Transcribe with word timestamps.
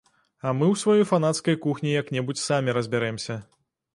А 0.45 0.53
мы 0.59 0.67
ў 0.71 0.75
сваёй 0.83 1.05
фанацкай 1.11 1.59
кухні 1.67 1.93
як-небудзь 2.01 2.45
самі 2.47 2.75
разбярэмся. 2.79 3.37